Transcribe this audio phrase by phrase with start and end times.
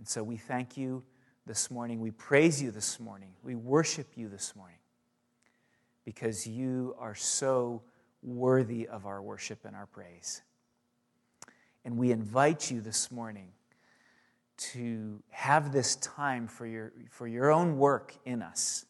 [0.00, 1.02] And so we thank you
[1.44, 2.00] this morning.
[2.00, 3.32] We praise you this morning.
[3.42, 4.78] We worship you this morning
[6.06, 7.82] because you are so
[8.22, 10.40] worthy of our worship and our praise.
[11.84, 13.48] And we invite you this morning
[14.72, 18.86] to have this time for your, for your own work in us.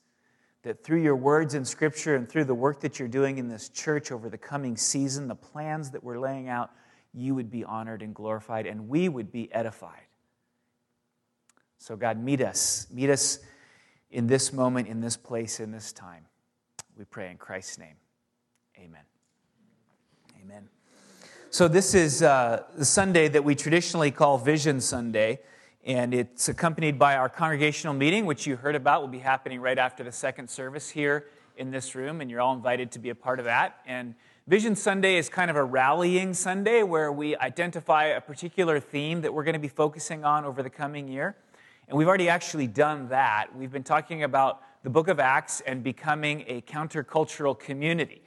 [0.62, 3.68] That through your words in Scripture and through the work that you're doing in this
[3.68, 6.70] church over the coming season, the plans that we're laying out,
[7.12, 10.02] you would be honored and glorified, and we would be edified.
[11.82, 12.86] So, God, meet us.
[12.92, 13.38] Meet us
[14.10, 16.26] in this moment, in this place, in this time.
[16.98, 17.94] We pray in Christ's name.
[18.76, 19.00] Amen.
[20.44, 20.68] Amen.
[21.48, 25.40] So, this is uh, the Sunday that we traditionally call Vision Sunday,
[25.82, 29.78] and it's accompanied by our congregational meeting, which you heard about will be happening right
[29.78, 33.14] after the second service here in this room, and you're all invited to be a
[33.14, 33.78] part of that.
[33.86, 34.14] And
[34.46, 39.32] Vision Sunday is kind of a rallying Sunday where we identify a particular theme that
[39.32, 41.36] we're going to be focusing on over the coming year.
[41.90, 43.48] And we've already actually done that.
[43.52, 48.22] We've been talking about the book of Acts and becoming a countercultural community.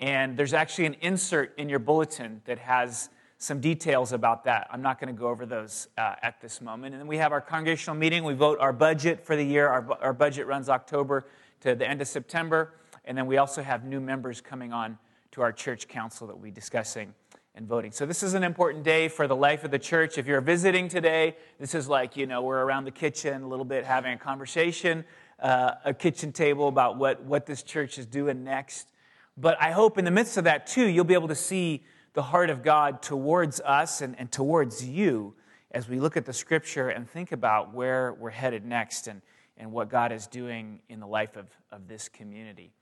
[0.00, 4.66] And there's actually an insert in your bulletin that has some details about that.
[4.70, 6.94] I'm not going to go over those uh, at this moment.
[6.94, 8.24] And then we have our congregational meeting.
[8.24, 9.68] We vote our budget for the year.
[9.68, 11.26] Our, our budget runs October
[11.60, 12.72] to the end of September.
[13.04, 14.96] And then we also have new members coming on
[15.32, 17.12] to our church council that we'll be discussing
[17.54, 17.92] and voting.
[17.92, 20.16] So this is an important day for the life of the church.
[20.16, 23.64] If you're visiting today, this is like, you know, we're around the kitchen a little
[23.64, 25.04] bit having a conversation,
[25.38, 28.88] uh, a kitchen table about what, what this church is doing next.
[29.36, 31.82] But I hope in the midst of that, too, you'll be able to see
[32.14, 35.34] the heart of God towards us and, and towards you
[35.70, 39.22] as we look at the scripture and think about where we're headed next and,
[39.56, 42.72] and what God is doing in the life of, of this community.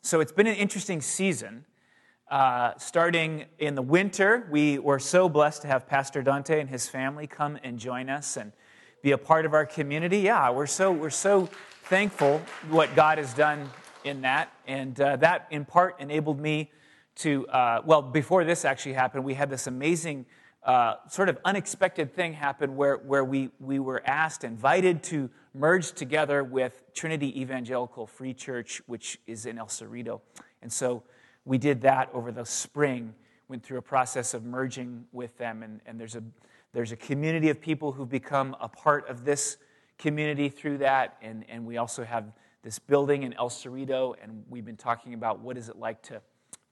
[0.00, 1.64] So it's been an interesting season.
[2.32, 6.88] Uh, starting in the winter, we were so blessed to have Pastor Dante and his
[6.88, 8.52] family come and join us and
[9.02, 10.20] be a part of our community.
[10.20, 11.50] Yeah, we're so, we're so
[11.82, 13.68] thankful what God has done
[14.04, 14.50] in that.
[14.66, 16.70] And uh, that, in part, enabled me
[17.16, 20.24] to, uh, well, before this actually happened, we had this amazing
[20.64, 25.92] uh, sort of unexpected thing happen where, where we, we were asked, invited to merge
[25.92, 30.22] together with Trinity Evangelical Free Church, which is in El Cerrito.
[30.62, 31.02] And so
[31.44, 33.14] we did that over the spring,
[33.48, 35.62] went through a process of merging with them.
[35.62, 36.22] And, and there's, a,
[36.72, 39.58] there's a community of people who've become a part of this
[39.98, 41.16] community through that.
[41.22, 42.32] And, and we also have
[42.62, 46.20] this building in El Cerrito, and we've been talking about what is it like to,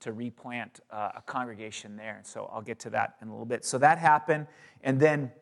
[0.00, 2.16] to replant uh, a congregation there.
[2.16, 3.64] And so I'll get to that in a little bit.
[3.64, 4.46] So that happened.
[4.82, 5.32] And then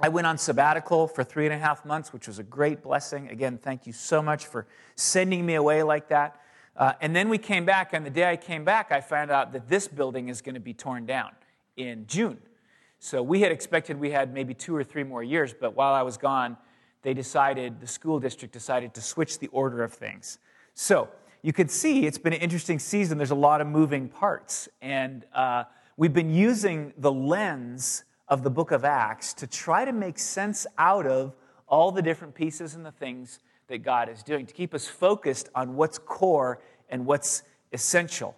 [0.00, 3.28] I went on sabbatical for three and a half months, which was a great blessing.
[3.30, 6.40] Again, thank you so much for sending me away like that.
[6.78, 9.52] Uh, and then we came back, and the day I came back, I found out
[9.52, 11.32] that this building is going to be torn down
[11.76, 12.38] in June.
[13.00, 16.02] So we had expected we had maybe two or three more years, but while I
[16.02, 16.56] was gone,
[17.02, 20.38] they decided, the school district decided to switch the order of things.
[20.74, 21.08] So
[21.42, 23.18] you can see it's been an interesting season.
[23.18, 24.68] There's a lot of moving parts.
[24.80, 25.64] And uh,
[25.96, 30.66] we've been using the lens of the book of Acts to try to make sense
[30.76, 31.34] out of
[31.66, 35.48] all the different pieces and the things that God is doing, to keep us focused
[35.54, 37.42] on what's core and what's
[37.72, 38.34] essential.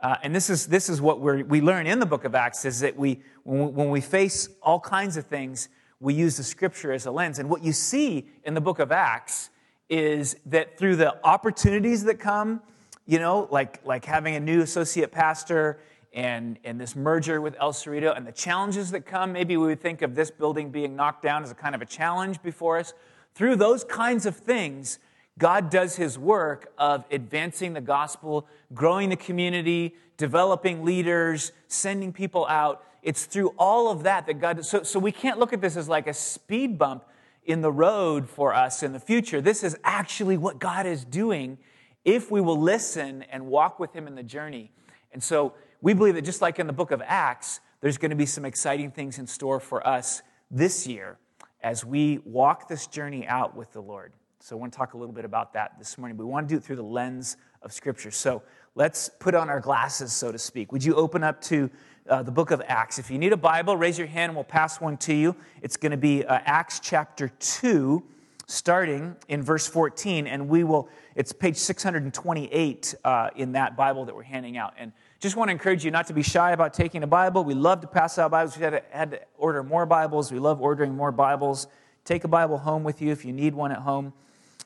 [0.00, 2.64] Uh, and this is, this is what we we learn in the book of Acts
[2.64, 7.04] is that we, when we face all kinds of things, we use the scripture as
[7.04, 7.38] a lens.
[7.38, 9.50] And what you see in the book of Acts
[9.90, 12.62] is that through the opportunities that come,
[13.06, 15.80] you know, like, like having a new associate pastor
[16.14, 19.80] and, and this merger with El Cerrito and the challenges that come, maybe we would
[19.80, 22.94] think of this building being knocked down as a kind of a challenge before us.
[23.34, 24.98] Through those kinds of things,
[25.38, 32.46] God does his work of advancing the gospel, growing the community, developing leaders, sending people
[32.46, 32.84] out.
[33.02, 35.88] It's through all of that that God, so, so we can't look at this as
[35.88, 37.04] like a speed bump
[37.44, 39.40] in the road for us in the future.
[39.40, 41.56] This is actually what God is doing
[42.04, 44.70] if we will listen and walk with Him in the journey.
[45.12, 48.16] And so we believe that just like in the book of Acts, there's going to
[48.16, 50.20] be some exciting things in store for us
[50.50, 51.16] this year
[51.62, 54.12] as we walk this journey out with the Lord.
[54.40, 56.16] So I want to talk a little bit about that this morning.
[56.16, 58.10] We want to do it through the lens of Scripture.
[58.10, 58.42] So
[58.74, 60.72] let's put on our glasses, so to speak.
[60.72, 61.68] Would you open up to
[62.08, 62.98] uh, the book of Acts?
[62.98, 65.36] If you need a Bible, raise your hand and we'll pass one to you.
[65.60, 68.02] It's going to be uh, Acts chapter 2,
[68.46, 70.26] starting in verse 14.
[70.26, 74.72] And we will, it's page 628 uh, in that Bible that we're handing out.
[74.78, 77.44] And just want to encourage you not to be shy about taking a Bible.
[77.44, 78.56] We love to pass out Bibles.
[78.56, 80.32] We had to, had to order more Bibles.
[80.32, 81.66] We love ordering more Bibles.
[82.06, 84.14] Take a Bible home with you if you need one at home.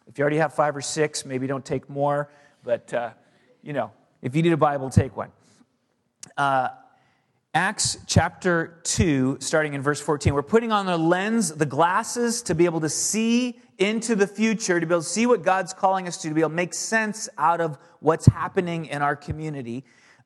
[0.06, 2.30] If you already have five or six, maybe don't take more.
[2.62, 3.10] But, uh,
[3.62, 3.90] you know,
[4.22, 5.32] if you need a Bible, take one.
[6.36, 6.68] Uh,
[7.52, 10.34] Acts chapter 2, starting in verse 14.
[10.34, 14.78] We're putting on the lens, the glasses, to be able to see into the future,
[14.78, 16.74] to be able to see what God's calling us to, to be able to make
[16.74, 19.84] sense out of what's happening in our community.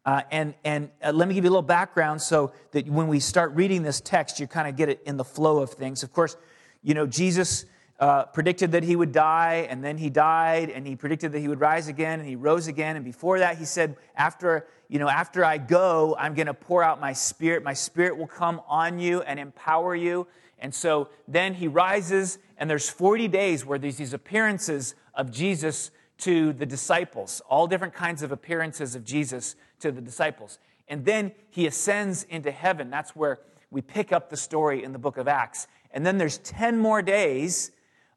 [0.09, 3.21] Uh, and and uh, let me give you a little background so that when we
[3.21, 6.03] start reading this text, you kind of get it in the flow of things.
[6.03, 6.35] Of course,
[6.83, 7.67] you know, Jesus
[8.01, 11.49] uh, predicted that he would die, and then he died, and he predicted that he
[11.49, 12.97] would rise again, and he rose again.
[12.97, 16.83] And before that, he said, after, you know, after I go, I'm going to pour
[16.83, 17.63] out my spirit.
[17.63, 20.27] My spirit will come on you and empower you.
[20.59, 25.91] And so then he rises, and there's 40 days where there's these appearances of Jesus
[26.21, 30.59] to the disciples, all different kinds of appearances of Jesus to the disciples.
[30.89, 32.91] And then he ascends into heaven.
[32.91, 33.41] That's where
[33.71, 35.67] we pick up the story in the book of Acts.
[35.91, 37.71] And then there's 10 more days,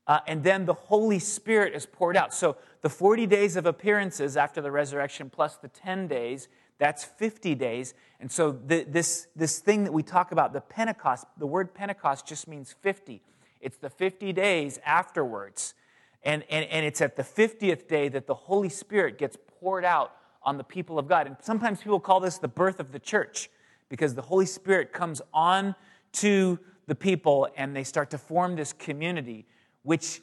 [0.08, 2.34] uh, and then the Holy Spirit is poured out.
[2.34, 6.48] So the 40 days of appearances after the resurrection plus the 10 days,
[6.80, 7.94] that's 50 days.
[8.20, 12.26] And so the, this, this thing that we talk about, the Pentecost, the word Pentecost
[12.26, 13.22] just means 50.
[13.60, 15.76] It's the 50 days afterwards.
[16.24, 20.16] And, and, and it's at the 50th day that the Holy Spirit gets poured out
[20.44, 21.28] on the people of God.
[21.28, 23.50] And sometimes people call this the birth of the church
[23.90, 25.76] because the Holy Spirit comes on
[26.14, 29.46] to the people and they start to form this community,
[29.84, 30.22] which,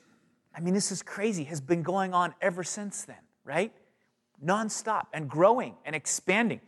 [0.55, 3.73] I mean, this is crazy, has been going on ever since then, right?
[4.45, 6.61] Nonstop and growing and expanding.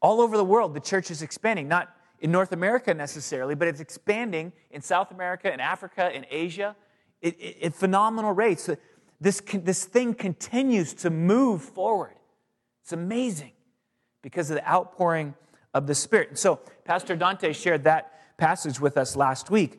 [0.00, 3.80] All over the world, the church is expanding, not in North America necessarily, but it's
[3.80, 6.74] expanding in South America, in Africa, in Asia,
[7.22, 8.70] at phenomenal rates.
[9.20, 12.14] This, this thing continues to move forward.
[12.88, 13.52] It's amazing
[14.22, 15.34] because of the outpouring
[15.74, 16.38] of the Spirit.
[16.38, 19.78] So, Pastor Dante shared that passage with us last week.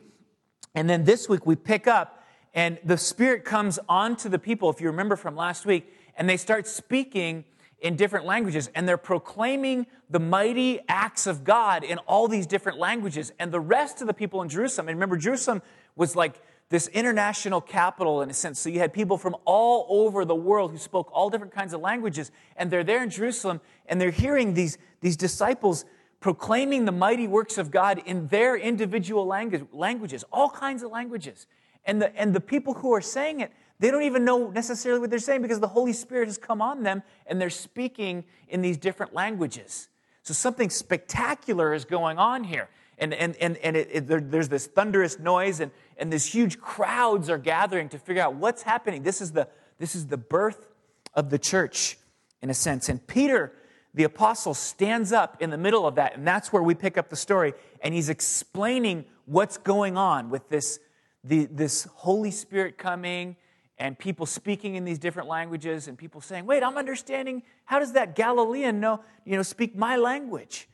[0.76, 2.24] And then this week we pick up,
[2.54, 6.36] and the Spirit comes onto the people, if you remember from last week, and they
[6.36, 7.46] start speaking
[7.80, 12.78] in different languages, and they're proclaiming the mighty acts of God in all these different
[12.78, 13.32] languages.
[13.40, 15.62] And the rest of the people in Jerusalem, and remember, Jerusalem
[15.96, 18.58] was like this international capital in a sense.
[18.60, 21.80] So you had people from all over the world who spoke all different kinds of
[21.80, 25.84] languages, and they're there in Jerusalem, and they're hearing these, these disciples
[26.20, 31.46] proclaiming the mighty works of God in their individual language, languages, all kinds of languages.
[31.84, 35.10] And the, and the people who are saying it, they don't even know necessarily what
[35.10, 38.76] they're saying because the Holy Spirit has come on them and they're speaking in these
[38.76, 39.88] different languages.
[40.22, 42.68] So something spectacular is going on here
[43.00, 46.60] and, and, and, and it, it, there, there's this thunderous noise, and, and this huge
[46.60, 49.02] crowds are gathering to figure out what's happening.
[49.02, 49.48] This is, the,
[49.78, 50.68] this is the birth
[51.14, 51.96] of the church,
[52.42, 52.90] in a sense.
[52.90, 53.54] And Peter,
[53.94, 57.08] the apostle, stands up in the middle of that, and that's where we pick up
[57.08, 60.78] the story, and he's explaining what's going on with this,
[61.24, 63.36] the, this Holy Spirit coming
[63.78, 67.94] and people speaking in these different languages and people saying wait i'm understanding how does
[67.94, 70.68] that galilean know you know speak my language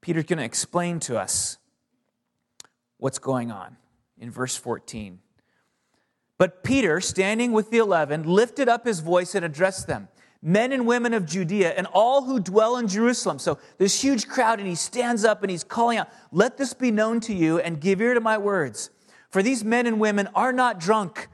[0.00, 1.58] Peter's going to explain to us
[2.98, 3.76] what's going on
[4.18, 5.20] in verse 14.
[6.38, 10.08] But Peter, standing with the eleven, lifted up his voice and addressed them
[10.42, 13.38] Men and women of Judea and all who dwell in Jerusalem.
[13.38, 16.90] So this huge crowd, and he stands up and he's calling out, Let this be
[16.90, 18.90] known to you and give ear to my words.
[19.28, 21.28] For these men and women are not drunk,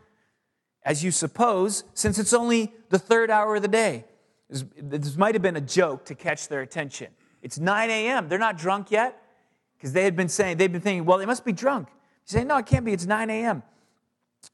[0.82, 4.04] as you suppose, since it's only the third hour of the day.
[4.50, 7.08] This, might have been a joke to catch their attention.
[7.46, 8.28] It's 9 a.m.
[8.28, 9.22] They're not drunk yet
[9.76, 11.86] because they had been saying, they've been thinking, well, they must be drunk.
[12.24, 12.92] He's saying, no, it can't be.
[12.92, 13.62] It's 9 a.m.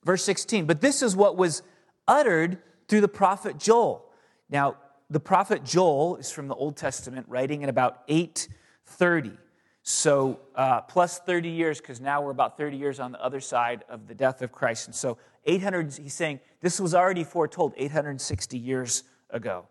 [0.05, 0.67] Verse 16.
[0.67, 1.63] But this is what was
[2.07, 2.59] uttered
[2.89, 4.05] through the prophet Joel.
[4.51, 4.77] Now,
[5.09, 9.39] the prophet Joel is from the Old Testament, writing in about 830.
[9.83, 13.85] So, uh, plus 30 years, because now we're about 30 years on the other side
[13.89, 14.87] of the death of Christ.
[14.87, 19.67] And so, 800, he's saying this was already foretold 860 years ago.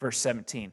[0.00, 0.72] Verse 17.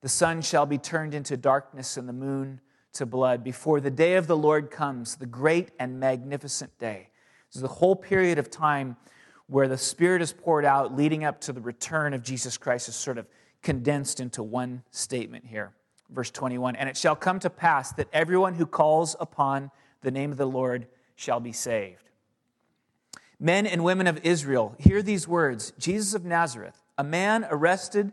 [0.00, 2.60] The sun shall be turned into darkness and the moon
[2.94, 7.08] to blood before the day of the Lord comes, the great and magnificent day.
[7.48, 8.96] This is the whole period of time
[9.46, 12.94] where the Spirit is poured out, leading up to the return of Jesus Christ, is
[12.94, 13.26] sort of
[13.62, 15.72] condensed into one statement here.
[16.08, 19.70] Verse 21 And it shall come to pass that everyone who calls upon
[20.02, 22.08] the name of the Lord shall be saved.
[23.38, 28.12] Men and women of Israel, hear these words Jesus of Nazareth, a man arrested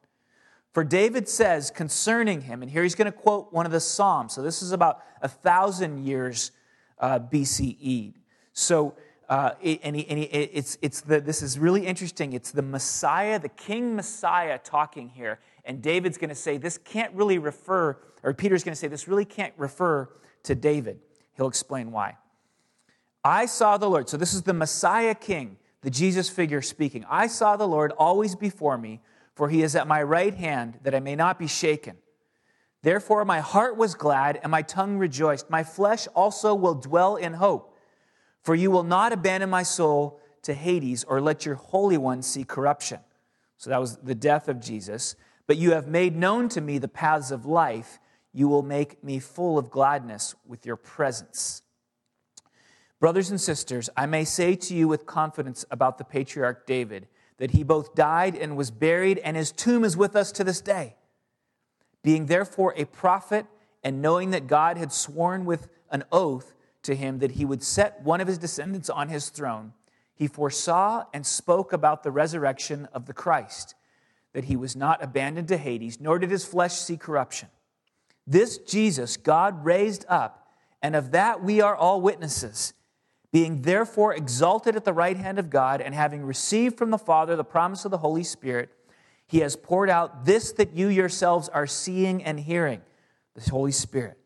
[0.73, 4.33] For David says concerning him, and here he's going to quote one of the Psalms.
[4.33, 6.51] So this is about a thousand years
[6.97, 8.13] uh, BCE.
[8.53, 8.95] So,
[9.27, 12.31] uh, and, he, and he, it's, it's the, this is really interesting.
[12.33, 15.39] It's the Messiah, the King Messiah talking here.
[15.65, 19.07] And David's going to say this can't really refer, or Peter's going to say this
[19.07, 20.09] really can't refer
[20.43, 20.99] to David.
[21.35, 22.17] He'll explain why.
[23.23, 24.09] I saw the Lord.
[24.09, 27.05] So this is the Messiah King, the Jesus figure speaking.
[27.09, 29.01] I saw the Lord always before me
[29.35, 31.97] for he is at my right hand, that I may not be shaken.
[32.83, 35.49] Therefore, my heart was glad, and my tongue rejoiced.
[35.49, 37.77] My flesh also will dwell in hope.
[38.41, 42.43] For you will not abandon my soul to Hades, or let your Holy One see
[42.43, 42.99] corruption.
[43.57, 45.15] So that was the death of Jesus.
[45.45, 47.99] But you have made known to me the paths of life.
[48.33, 51.61] You will make me full of gladness with your presence.
[52.99, 57.07] Brothers and sisters, I may say to you with confidence about the patriarch David
[57.41, 60.61] that he both died and was buried, and his tomb is with us to this
[60.61, 60.93] day.
[62.03, 63.47] Being therefore a prophet,
[63.83, 68.03] and knowing that God had sworn with an oath to him that he would set
[68.03, 69.73] one of his descendants on his throne,
[70.13, 73.73] he foresaw and spoke about the resurrection of the Christ,
[74.33, 77.49] that he was not abandoned to Hades, nor did his flesh see corruption.
[78.27, 80.47] This Jesus God raised up,
[80.79, 82.75] and of that we are all witnesses
[83.31, 87.35] being therefore exalted at the right hand of God, and having received from the Father
[87.35, 88.69] the promise of the Holy Spirit,
[89.25, 92.81] he has poured out this that you yourselves are seeing and hearing
[93.33, 94.17] the Holy Spirit.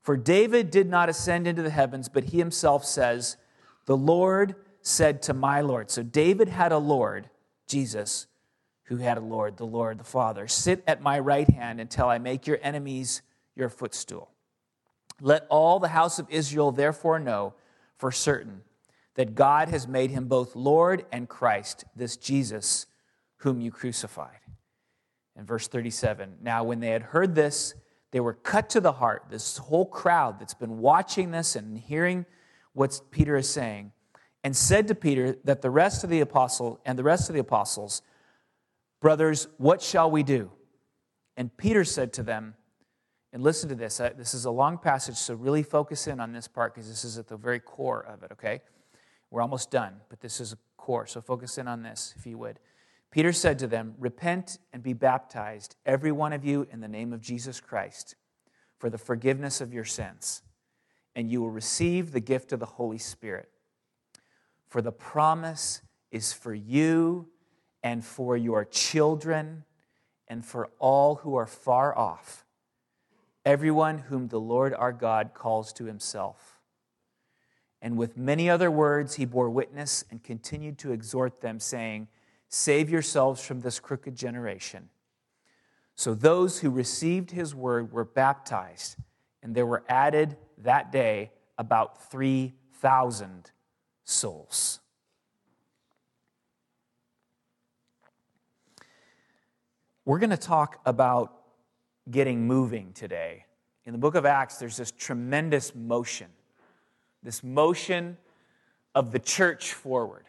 [0.00, 3.36] For David did not ascend into the heavens, but he himself says,
[3.84, 5.90] The Lord said to my Lord.
[5.90, 7.28] So David had a Lord,
[7.66, 8.26] Jesus,
[8.84, 10.48] who had a Lord, the Lord, the Father.
[10.48, 13.20] Sit at my right hand until I make your enemies
[13.54, 14.30] your footstool.
[15.20, 17.52] Let all the house of Israel therefore know
[18.00, 18.62] for certain
[19.14, 22.86] that God has made him both Lord and Christ, this Jesus
[23.36, 24.38] whom you crucified.
[25.36, 27.74] In verse 37, now when they had heard this,
[28.10, 29.26] they were cut to the heart.
[29.30, 32.24] This whole crowd that's been watching this and hearing
[32.72, 33.92] what Peter is saying,
[34.42, 37.40] and said to Peter that the rest of the apostle and the rest of the
[37.40, 38.00] apostles,
[39.02, 40.50] brothers, what shall we do?
[41.36, 42.54] And Peter said to them,
[43.32, 43.98] and listen to this.
[44.16, 47.18] This is a long passage, so really focus in on this part because this is
[47.18, 48.60] at the very core of it, okay?
[49.30, 52.38] We're almost done, but this is a core, so focus in on this, if you
[52.38, 52.58] would.
[53.10, 57.12] Peter said to them, Repent and be baptized, every one of you, in the name
[57.12, 58.16] of Jesus Christ,
[58.78, 60.42] for the forgiveness of your sins,
[61.14, 63.48] and you will receive the gift of the Holy Spirit.
[64.68, 67.28] For the promise is for you
[67.82, 69.64] and for your children
[70.28, 72.44] and for all who are far off
[73.44, 76.60] everyone whom the Lord our God calls to himself.
[77.82, 82.08] And with many other words, he bore witness and continued to exhort them, saying,
[82.48, 84.90] Save yourselves from this crooked generation.
[85.94, 88.96] So those who received his word were baptized,
[89.42, 93.50] and there were added that day about 3,000
[94.04, 94.80] souls.
[100.04, 101.39] We're going to talk about
[102.10, 103.46] getting moving today.
[103.84, 106.28] In the book of Acts, there's this tremendous motion,
[107.22, 108.16] this motion
[108.94, 110.24] of the church forward.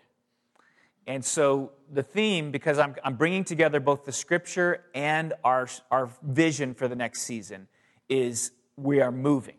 [1.07, 6.09] And so the theme, because I'm, I'm bringing together both the scripture and our, our
[6.21, 7.67] vision for the next season,
[8.07, 9.55] is we are moving.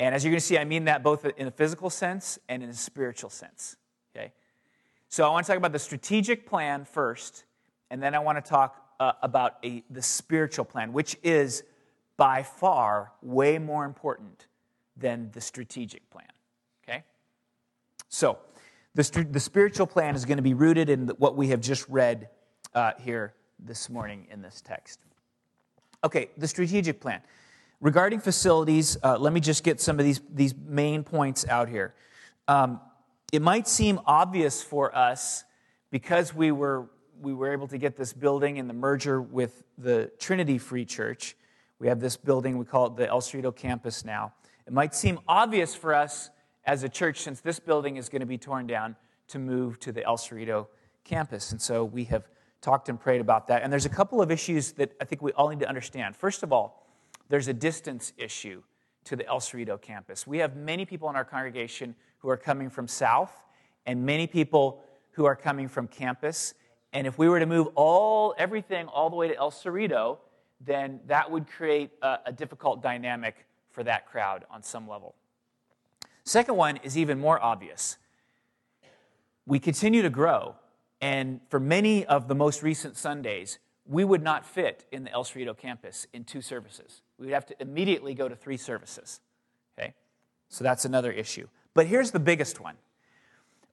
[0.00, 2.62] And as you're going to see, I mean that both in a physical sense and
[2.62, 3.76] in a spiritual sense.
[4.14, 4.32] Okay?
[5.08, 7.44] So I want to talk about the strategic plan first,
[7.90, 11.62] and then I want to talk uh, about a, the spiritual plan, which is
[12.16, 14.46] by far way more important
[14.96, 16.26] than the strategic plan.
[16.84, 17.02] Okay?
[18.08, 18.38] So,
[18.94, 22.28] the, the spiritual plan is going to be rooted in what we have just read
[22.74, 25.00] uh, here this morning in this text.
[26.04, 27.20] Okay, the strategic plan.
[27.80, 31.94] Regarding facilities, uh, let me just get some of these, these main points out here.
[32.46, 32.80] Um,
[33.32, 35.44] it might seem obvious for us
[35.90, 36.88] because we were
[37.24, 41.36] we were able to get this building in the merger with the Trinity Free Church.
[41.78, 44.34] We have this building, we call it the El Cerrito campus now.
[44.66, 46.30] It might seem obvious for us
[46.66, 48.96] as a church, since this building is going to be torn down,
[49.28, 50.66] to move to the El Cerrito
[51.02, 51.50] campus.
[51.50, 52.28] And so we have
[52.60, 53.62] talked and prayed about that.
[53.62, 56.16] And there's a couple of issues that I think we all need to understand.
[56.16, 56.86] First of all,
[57.28, 58.62] there's a distance issue
[59.04, 60.26] to the El Cerrito campus.
[60.26, 63.32] We have many people in our congregation who are coming from south
[63.86, 66.54] and many people who are coming from campus.
[66.94, 70.18] And if we were to move all everything all the way to El Cerrito,
[70.60, 75.16] then that would create a, a difficult dynamic for that crowd on some level.
[76.22, 77.98] Second one is even more obvious.
[79.44, 80.54] We continue to grow,
[81.00, 85.24] and for many of the most recent Sundays, we would not fit in the El
[85.24, 87.02] Cerrito campus in two services.
[87.18, 89.20] We would have to immediately go to three services.
[89.76, 89.92] Okay?
[90.48, 91.48] So that's another issue.
[91.74, 92.76] But here's the biggest one.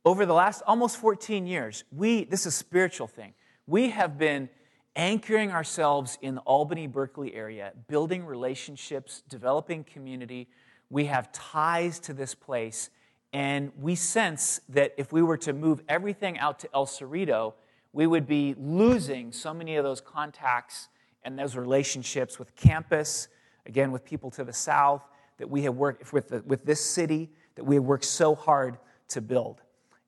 [0.03, 3.33] Over the last almost 14 years, we, this is a spiritual thing,
[3.67, 4.49] we have been
[4.95, 10.49] anchoring ourselves in the Albany Berkeley area, building relationships, developing community.
[10.89, 12.89] We have ties to this place,
[13.31, 17.53] and we sense that if we were to move everything out to El Cerrito,
[17.93, 20.89] we would be losing so many of those contacts
[21.23, 23.27] and those relationships with campus,
[23.67, 25.03] again, with people to the south,
[25.37, 28.79] that we have worked with, the, with this city, that we have worked so hard
[29.09, 29.61] to build.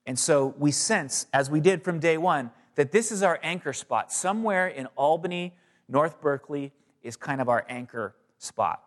[0.05, 3.73] And so we sense, as we did from day one, that this is our anchor
[3.73, 4.11] spot.
[4.11, 5.53] Somewhere in Albany,
[5.87, 8.83] North Berkeley is kind of our anchor spot.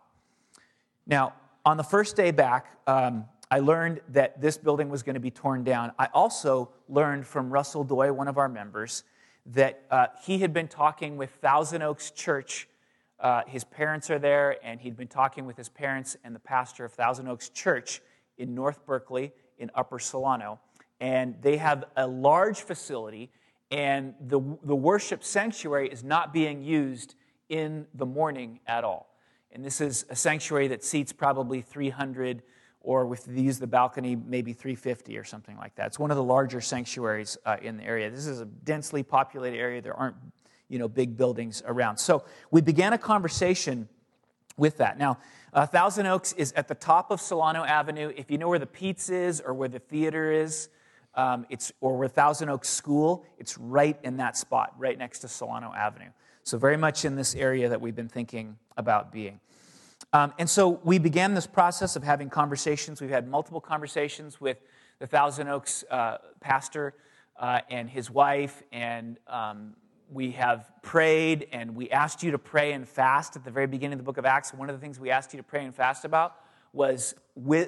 [1.05, 1.33] Now,
[1.65, 5.31] on the first day back, um, I learned that this building was going to be
[5.31, 5.93] torn down.
[5.97, 9.03] I also learned from Russell Doy, one of our members,
[9.47, 12.67] that uh, he had been talking with Thousand Oaks Church.
[13.19, 16.83] Uh, his parents are there, and he'd been talking with his parents and the pastor
[16.83, 18.01] of Thousand Oaks Church
[18.37, 20.59] in North Berkeley in Upper Solano.
[20.99, 23.29] And they have a large facility
[23.69, 27.15] and the, the worship sanctuary is not being used
[27.49, 29.13] in the morning at all.
[29.51, 32.43] And this is a sanctuary that seats probably 300,
[32.81, 35.87] or if they use the balcony, maybe 350 or something like that.
[35.87, 38.09] It's one of the larger sanctuaries uh, in the area.
[38.09, 39.81] This is a densely populated area.
[39.81, 40.15] There aren't
[40.69, 41.97] you know, big buildings around.
[41.97, 43.87] So we began a conversation
[44.57, 44.97] with that.
[44.97, 45.17] Now,
[45.53, 48.11] uh, Thousand Oaks is at the top of Solano Avenue.
[48.15, 50.69] If you know where the Pete's is or where the theater is,
[51.17, 55.27] um, it's, or where Thousand Oaks School, it's right in that spot, right next to
[55.27, 56.11] Solano Avenue.
[56.43, 59.39] So, very much in this area that we've been thinking about being.
[60.13, 63.01] Um, and so, we began this process of having conversations.
[63.01, 64.61] We've had multiple conversations with
[64.99, 66.93] the Thousand Oaks uh, pastor
[67.37, 69.75] uh, and his wife, and um,
[70.09, 73.93] we have prayed and we asked you to pray and fast at the very beginning
[73.93, 74.53] of the book of Acts.
[74.53, 76.35] One of the things we asked you to pray and fast about
[76.71, 77.13] was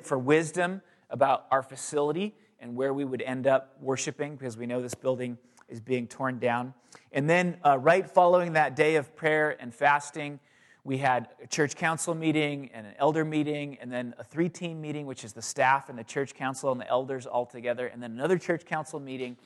[0.03, 4.81] for wisdom about our facility and where we would end up worshiping because we know
[4.81, 6.73] this building is being torn down.
[7.11, 10.39] And then, uh, right following that day of prayer and fasting,
[10.83, 14.81] we had a church council meeting and an elder meeting, and then a three team
[14.81, 18.01] meeting, which is the staff and the church council and the elders all together, and
[18.01, 19.37] then another church council meeting.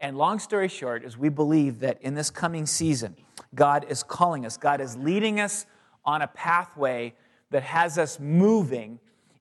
[0.00, 3.16] And long story short is we believe that in this coming season,
[3.54, 5.66] God is calling us, God is leading us
[6.04, 7.14] on a pathway
[7.50, 8.98] that has us moving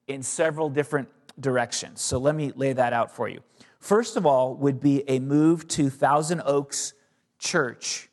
[0.08, 2.02] in several different directions.
[2.02, 3.42] So let me lay that out for you.
[3.80, 6.94] First of all, would be a move to Thousand Oaks
[7.40, 8.10] Church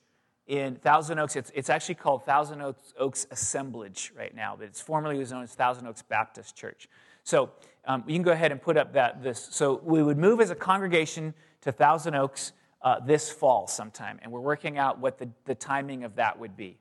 [0.47, 1.37] in Thousand Oaks.
[1.37, 5.43] It's, it's actually called Thousand Oaks, Oaks Assemblage right now, but it's formerly was known
[5.43, 6.89] as Thousand Oaks Baptist Church.
[7.23, 7.51] So
[7.87, 9.49] um, you can go ahead and put up that this.
[9.51, 14.31] So we would move as a congregation to Thousand Oaks uh, this fall sometime, and
[14.31, 16.77] we're working out what the, the timing of that would be.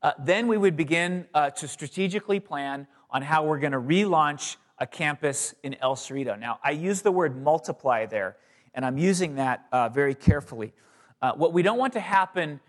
[0.00, 4.56] Uh, then we would begin uh, to strategically plan on how we're going to relaunch
[4.78, 6.38] a campus in El Cerrito.
[6.38, 8.36] Now, I use the word multiply there,
[8.74, 10.72] and I'm using that uh, very carefully.
[11.20, 12.60] Uh, what we don't want to happen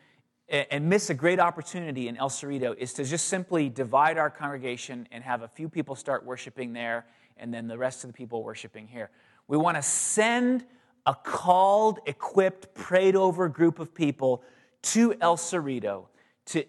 [0.49, 5.07] and miss a great opportunity in El Cerrito is to just simply divide our congregation
[5.11, 7.05] and have a few people start worshiping there
[7.37, 9.11] and then the rest of the people worshiping here.
[9.47, 10.65] We want to send
[11.05, 14.43] a called, equipped, prayed over group of people
[14.81, 16.05] to El Cerrito
[16.47, 16.65] to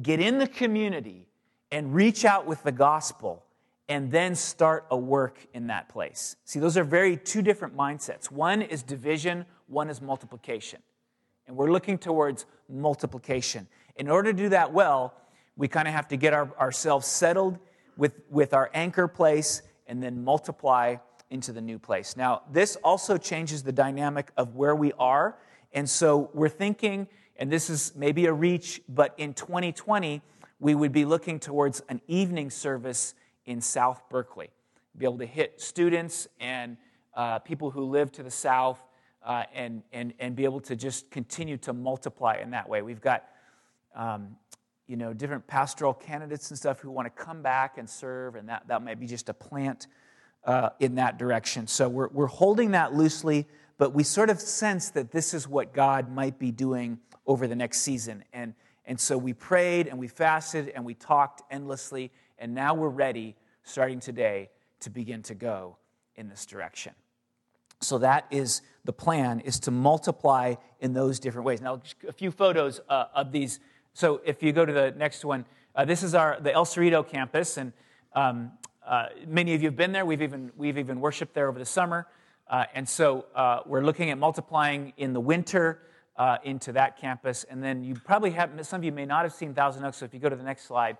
[0.00, 1.26] get in the community
[1.70, 3.44] and reach out with the gospel
[3.88, 6.36] and then start a work in that place.
[6.44, 8.30] See, those are very two different mindsets.
[8.30, 10.80] One is division, one is multiplication.
[11.46, 13.66] And we're looking towards multiplication.
[13.96, 15.14] In order to do that well,
[15.56, 17.58] we kind of have to get our, ourselves settled
[17.96, 20.96] with, with our anchor place and then multiply
[21.30, 22.16] into the new place.
[22.16, 25.36] Now, this also changes the dynamic of where we are.
[25.72, 30.22] And so we're thinking, and this is maybe a reach, but in 2020,
[30.60, 33.14] we would be looking towards an evening service
[33.48, 34.50] in South Berkeley.
[34.96, 36.76] Be able to hit students and
[37.14, 38.78] uh, people who live to the south
[39.24, 42.82] uh, and, and, and be able to just continue to multiply in that way.
[42.82, 43.24] We've got
[43.96, 44.36] um,
[44.86, 48.50] you know, different pastoral candidates and stuff who want to come back and serve, and
[48.50, 49.86] that, that might be just a plant
[50.44, 51.66] uh, in that direction.
[51.66, 53.46] So we're, we're holding that loosely,
[53.78, 57.56] but we sort of sense that this is what God might be doing over the
[57.56, 58.24] next season.
[58.34, 58.52] And,
[58.84, 63.36] and so we prayed and we fasted and we talked endlessly, And now we're ready,
[63.62, 65.76] starting today, to begin to go
[66.16, 66.92] in this direction.
[67.80, 71.60] So that is the plan, is to multiply in those different ways.
[71.60, 73.60] Now, a few photos uh, of these.
[73.92, 77.06] So if you go to the next one, uh, this is our the El Cerrito
[77.06, 77.72] campus, and
[78.12, 78.50] um,
[78.84, 80.04] uh, many of you have been there.
[80.04, 82.08] We've even we've even worshipped there over the summer,
[82.48, 85.82] uh, and so uh, we're looking at multiplying in the winter
[86.16, 87.44] uh, into that campus.
[87.44, 89.98] And then you probably have some of you may not have seen Thousand Oaks.
[89.98, 90.96] So if you go to the next slide,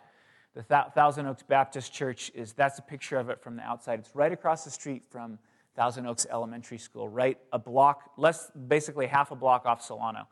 [0.58, 4.00] the Thousand Oaks Baptist Church is that's a picture of it from the outside.
[4.00, 5.38] It's right across the street from
[5.76, 10.26] Thousand Oaks Elementary School, right a block, less basically half a block off Solano.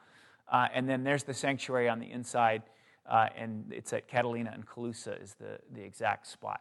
[0.50, 2.64] Uh, and then there's the sanctuary on the inside,
[3.08, 6.60] uh, and it's at Catalina and Colusa is the, the exact spot.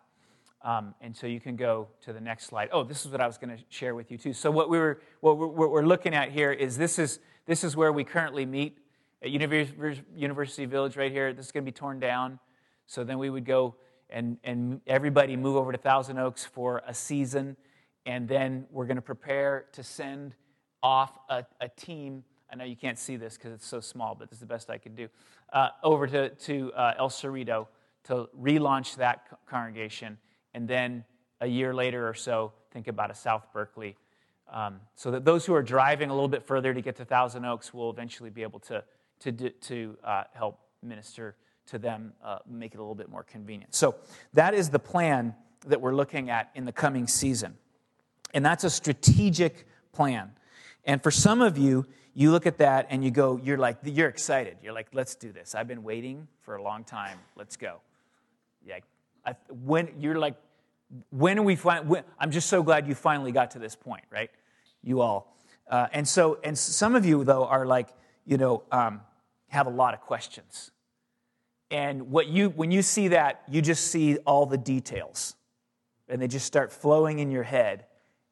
[0.62, 2.70] Um, and so you can go to the next slide.
[2.72, 4.34] Oh, this is what I was going to share with you too.
[4.34, 7.64] So what we were what we're, what we're looking at here is this is this
[7.64, 8.78] is where we currently meet
[9.24, 11.34] at University Village right here.
[11.34, 12.40] This is going to be torn down.
[12.88, 13.76] So then we would go
[14.10, 17.58] and, and everybody move over to Thousand Oaks for a season.
[18.06, 20.36] And then we're going to prepare to send
[20.84, 22.24] off a, a team.
[22.52, 24.70] I know you can't see this because it's so small, but this is the best
[24.70, 25.08] I could do.
[25.52, 27.68] Uh, over to, to uh, El Cerrito
[28.06, 30.18] to relaunch that congregation.
[30.54, 31.04] And then
[31.42, 33.98] a year later or so, think about a South Berkeley.
[34.52, 37.46] Um, so that those who are driving a little bit further to get to Thousand
[37.46, 38.84] Oaks will eventually be able to,
[39.22, 41.36] to, to uh, help minister
[41.68, 43.74] to them, uh, make it a little bit more convenient.
[43.76, 43.96] So
[44.34, 45.36] that is the plan
[45.68, 47.58] that we're looking at in the coming season.
[48.34, 50.32] And that's a strategic plan.
[50.84, 54.10] And for some of you, you look at that and you go, you're like, you're
[54.10, 54.58] excited.
[54.62, 55.56] You're like, let's do this.
[55.56, 57.18] I've been waiting for a long time.
[57.36, 57.80] Let's go.
[58.66, 58.80] Yeah.
[59.26, 60.36] I, when you're like,
[61.10, 64.30] when we fin- I'm just so glad you finally got to this point, right?
[64.84, 65.36] You all.
[65.70, 67.90] Uh, and so, and some of you though are like,
[68.26, 69.02] you know, um,
[69.48, 70.72] have a lot of questions.
[71.72, 75.36] And what you, when you see that, you just see all the details.
[76.08, 77.86] And they just start flowing in your head.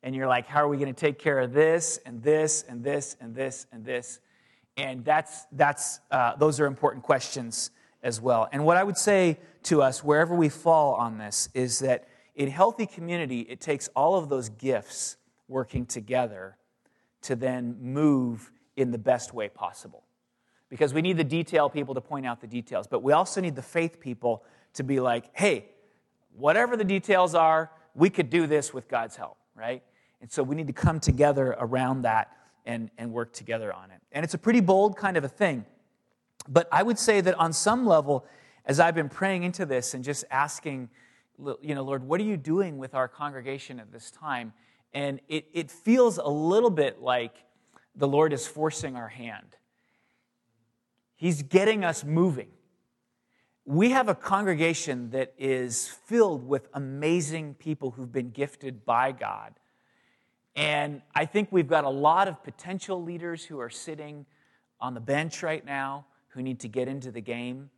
[0.03, 2.83] And you're like, how are we going to take care of this and this and
[2.83, 4.19] this and this and this?
[4.77, 7.71] And that's, that's, uh, those are important questions
[8.03, 8.49] as well.
[8.51, 12.49] And what I would say to us, wherever we fall on this, is that in
[12.49, 15.17] healthy community, it takes all of those gifts
[15.47, 16.57] working together
[17.21, 20.02] to then move in the best way possible
[20.73, 22.87] because we need the detail people to point out the details.
[22.87, 25.65] But we also need the faith people to be like, hey,
[26.35, 29.83] whatever the details are, we could do this with God's help, right?
[30.19, 34.01] And so we need to come together around that and, and work together on it.
[34.13, 35.63] And it's a pretty bold kind of a thing.
[36.49, 38.25] But I would say that on some level,
[38.65, 40.89] as I've been praying into this and just asking,
[41.61, 44.53] you know, Lord, what are you doing with our congregation at this time?
[44.91, 47.35] And it, it feels a little bit like
[47.95, 49.55] the Lord is forcing our hand.
[51.23, 52.49] He's getting us moving.
[53.63, 59.53] We have a congregation that is filled with amazing people who've been gifted by God.
[60.53, 64.25] And I think we've got a lot of potential leaders who are sitting
[64.81, 67.69] on the bench right now who need to get into the game.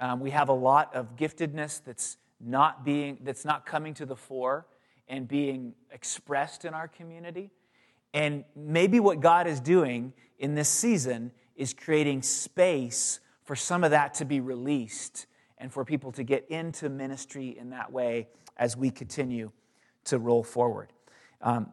[0.00, 4.16] Um, we have a lot of giftedness that's not being that's not coming to the
[4.16, 4.68] fore
[5.06, 7.50] and being expressed in our community.
[8.14, 13.90] And maybe what God is doing in this season is creating space for some of
[13.92, 15.26] that to be released
[15.58, 19.50] and for people to get into ministry in that way as we continue
[20.04, 20.92] to roll forward.
[21.40, 21.72] Um,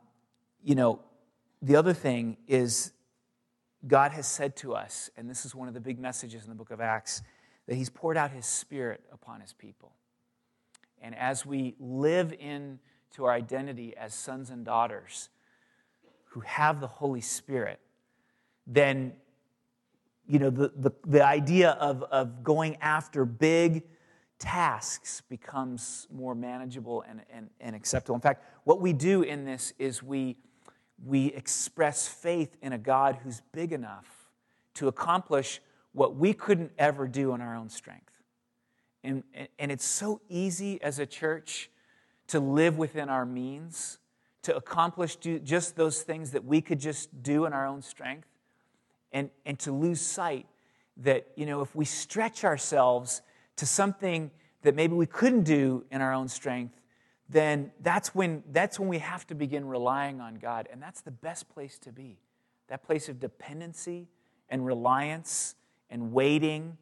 [0.64, 1.02] you know,
[1.62, 2.94] the other thing is
[3.86, 6.56] God has said to us, and this is one of the big messages in the
[6.56, 7.22] book of Acts,
[7.68, 9.94] that He's poured out His Spirit upon His people.
[11.02, 15.30] And as we live into our identity as sons and daughters
[16.26, 17.80] who have the Holy Spirit,
[18.66, 19.14] then
[20.28, 23.84] you know, the, the, the idea of, of going after big
[24.40, 28.16] tasks becomes more manageable and, and, and acceptable.
[28.16, 30.38] In fact, what we do in this is we,
[31.06, 34.06] we express faith in a God who's big enough
[34.76, 38.12] to accomplish what we couldn't ever do in our own strength.
[39.04, 39.24] And,
[39.60, 41.70] and it's so easy as a church
[42.28, 44.00] to live within our means,
[44.44, 48.28] to accomplish just those things that we could just do in our own strength
[49.14, 50.48] and, and to lose sight
[50.98, 53.22] that, you know, if we stretch ourselves
[53.56, 54.32] to something
[54.64, 56.80] that maybe we couldn't do in our own strength,
[57.30, 60.68] then that's when, that's when we have to begin relying on God.
[60.72, 62.18] And that's the best place to be
[62.70, 64.08] that place of dependency
[64.50, 65.54] and reliance
[65.90, 66.78] and waiting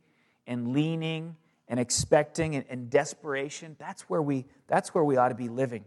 [0.47, 1.35] and leaning
[1.67, 3.75] and expecting and, and, desperation.
[3.79, 5.83] That's where, we, that's where we ought to be living.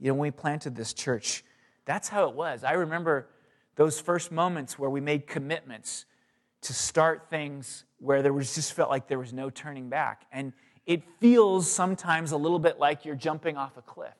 [0.00, 1.44] You know, when we planted this church,
[1.84, 2.64] that's how it was.
[2.64, 3.28] I remember
[3.76, 6.06] those first moments where we made commitments
[6.62, 10.26] to start things where there was just felt like there was no turning back.
[10.32, 10.52] And
[10.86, 14.14] it feels sometimes a little bit like you're jumping off a cliff.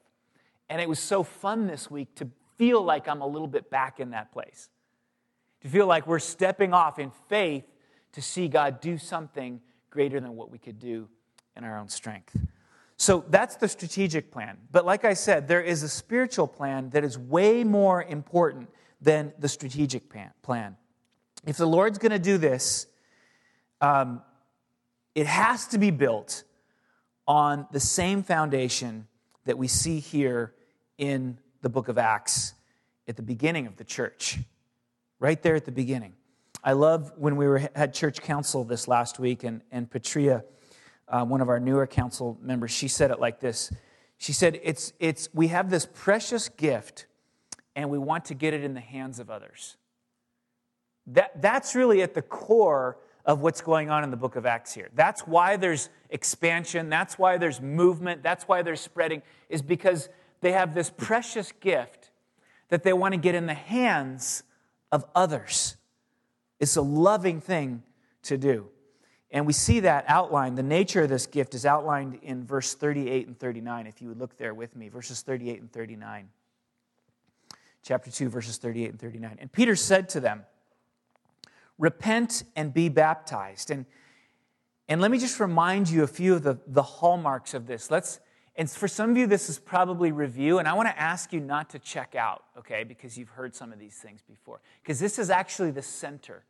[0.68, 4.00] And it was so fun this week to feel like I'm a little bit back
[4.00, 4.68] in that place.
[5.62, 7.64] To feel like we're stepping off in faith
[8.12, 11.08] to see God do something greater than what we could do
[11.56, 12.36] in our own strength.
[12.98, 14.56] So that's the strategic plan.
[14.72, 19.32] But like I said, there is a spiritual plan that is way more important than
[19.38, 20.04] the strategic
[20.42, 20.76] plan.
[21.46, 22.86] If the Lord's going to do this,
[23.80, 24.22] um,
[25.14, 26.44] it has to be built
[27.26, 29.06] on the same foundation
[29.44, 30.54] that we see here
[30.98, 32.54] in the book of Acts
[33.08, 34.38] at the beginning of the church,
[35.18, 36.14] right there at the beginning.
[36.64, 40.44] I love when we were, had church council this last week, and, and Patria,
[41.08, 43.72] uh, one of our newer council members, she said it like this.
[44.18, 47.06] She said, it's, it's, We have this precious gift,
[47.76, 49.76] and we want to get it in the hands of others.
[51.06, 54.72] That, that's really at the core of what's going on in the book of Acts
[54.72, 54.88] here.
[54.94, 60.08] That's why there's expansion, that's why there's movement, that's why there's spreading, is because
[60.40, 62.10] they have this precious gift
[62.70, 64.42] that they want to get in the hands
[64.90, 65.76] of others.
[66.58, 67.82] It's a loving thing
[68.24, 68.68] to do.
[69.30, 70.56] And we see that outlined.
[70.56, 73.86] The nature of this gift is outlined in verse 38 and 39.
[73.86, 76.28] If you would look there with me, verses 38 and 39.
[77.86, 79.36] Chapter 2, verses 38 and 39.
[79.38, 80.44] And Peter said to them,
[81.78, 83.70] Repent and be baptized.
[83.70, 83.86] And,
[84.88, 87.88] and let me just remind you a few of the, the hallmarks of this.
[87.88, 88.18] Let's,
[88.56, 91.38] and for some of you, this is probably review, and I want to ask you
[91.38, 94.60] not to check out, okay, because you've heard some of these things before.
[94.82, 96.42] Because this is actually the center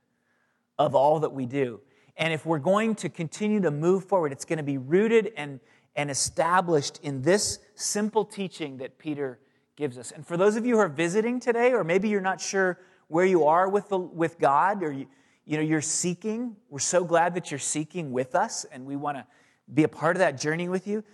[0.78, 1.80] of all that we do.
[2.16, 5.60] And if we're going to continue to move forward, it's going to be rooted and,
[5.96, 9.38] and established in this simple teaching that Peter
[9.76, 10.10] gives us.
[10.10, 13.24] And for those of you who are visiting today, or maybe you're not sure where
[13.26, 15.06] you are with, the, with God, or you,
[15.44, 19.16] you know, you're seeking, we're so glad that you're seeking with us, and we want
[19.16, 19.26] to
[19.72, 21.04] be a part of that journey with you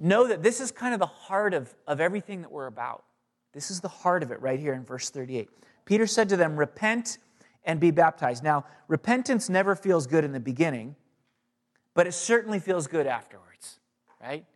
[0.00, 3.04] know that this is kind of the heart of, of everything that we're about.
[3.52, 5.48] This is the heart of it right here in verse 38.
[5.84, 7.18] Peter said to them, Repent
[7.64, 8.42] and be baptized.
[8.42, 10.96] Now, repentance never feels good in the beginning,
[11.94, 13.78] but it certainly feels good afterwards,
[14.20, 14.46] right?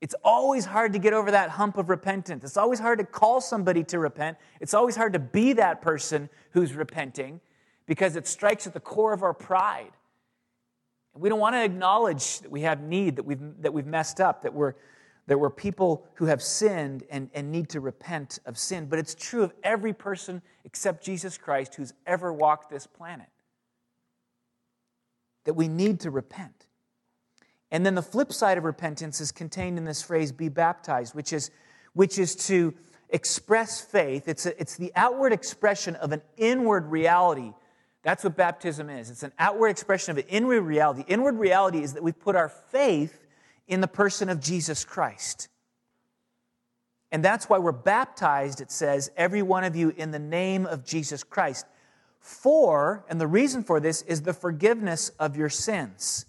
[0.00, 2.44] It's always hard to get over that hump of repentance.
[2.44, 4.36] It's always hard to call somebody to repent.
[4.60, 7.40] It's always hard to be that person who's repenting
[7.86, 9.92] because it strikes at the core of our pride.
[11.14, 14.42] We don't want to acknowledge that we have need, that we've, that we've messed up,
[14.42, 14.74] that we're,
[15.28, 18.86] that we're people who have sinned and, and need to repent of sin.
[18.86, 23.28] But it's true of every person except Jesus Christ who's ever walked this planet.
[25.44, 26.66] That we need to repent.
[27.70, 31.32] And then the flip side of repentance is contained in this phrase, be baptized, which
[31.32, 31.50] is,
[31.94, 32.74] which is to
[33.08, 34.28] express faith.
[34.28, 37.52] It's, a, it's the outward expression of an inward reality
[38.06, 39.10] that's what baptism is.
[39.10, 41.02] It's an outward expression of an inward reality.
[41.08, 43.26] Inward reality is that we put our faith
[43.66, 45.48] in the person of Jesus Christ.
[47.10, 50.84] And that's why we're baptized, it says, every one of you in the name of
[50.84, 51.66] Jesus Christ.
[52.20, 56.26] For, and the reason for this is the forgiveness of your sins.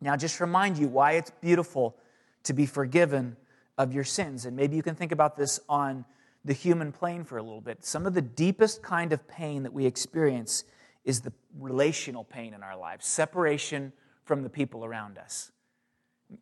[0.00, 1.96] Now, just remind you why it's beautiful
[2.44, 3.36] to be forgiven
[3.76, 4.46] of your sins.
[4.46, 6.04] And maybe you can think about this on
[6.44, 7.84] the human plane for a little bit.
[7.84, 10.64] Some of the deepest kind of pain that we experience
[11.04, 13.92] is the relational pain in our lives, separation
[14.24, 15.50] from the people around us.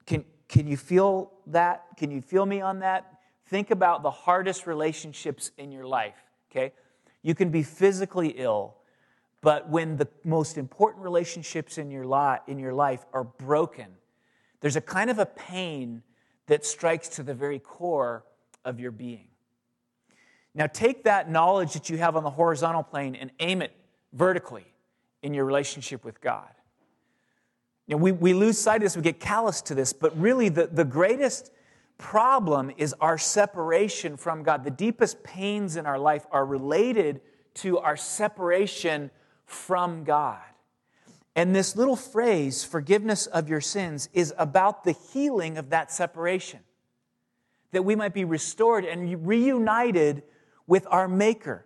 [0.07, 1.85] Can, can you feel that?
[1.97, 3.19] Can you feel me on that?
[3.47, 6.17] Think about the hardest relationships in your life,
[6.51, 6.73] okay?
[7.23, 8.77] You can be physically ill,
[9.41, 13.87] but when the most important relationships in your, li- in your life are broken,
[14.61, 16.03] there's a kind of a pain
[16.47, 18.25] that strikes to the very core
[18.65, 19.29] of your being.
[20.55, 23.73] Now, take that knowledge that you have on the horizontal plane and aim it
[24.13, 24.67] vertically
[25.23, 26.49] in your relationship with God.
[27.87, 30.67] Know, we, we lose sight of this, we get callous to this, but really the,
[30.67, 31.53] the greatest
[31.97, 34.65] problem is our separation from God.
[34.65, 37.21] The deepest pains in our life are related
[37.55, 39.11] to our separation
[39.49, 40.39] from God.
[41.35, 46.61] And this little phrase, forgiveness of your sins, is about the healing of that separation.
[47.73, 50.23] That we might be restored and reunited
[50.67, 51.65] with our Maker.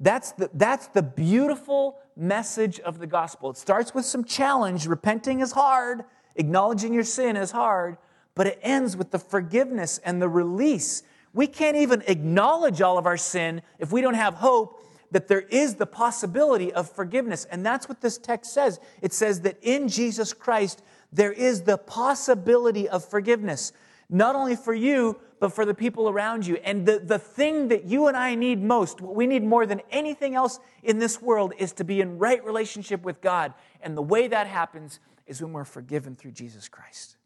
[0.00, 3.50] That's the, that's the beautiful message of the gospel.
[3.50, 4.86] It starts with some challenge.
[4.86, 6.04] Repenting is hard,
[6.36, 7.98] acknowledging your sin is hard,
[8.34, 11.02] but it ends with the forgiveness and the release.
[11.34, 14.77] We can't even acknowledge all of our sin if we don't have hope
[15.10, 17.46] that there is the possibility of forgiveness.
[17.46, 18.78] And that's what this text says.
[19.00, 23.72] It says that in Jesus Christ, there is the possibility of forgiveness,
[24.10, 26.56] not only for you, but for the people around you.
[26.56, 29.80] And the, the thing that you and I need most, what we need more than
[29.90, 33.54] anything else in this world, is to be in right relationship with God.
[33.80, 37.16] And the way that happens is when we're forgiven through Jesus Christ.